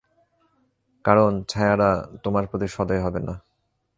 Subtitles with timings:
[1.05, 1.91] কারণ ছায়ারা
[2.23, 3.35] তোমার প্রতি সদয় হবে না।